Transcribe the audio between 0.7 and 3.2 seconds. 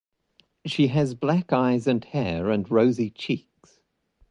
has black eyes and hair and rosy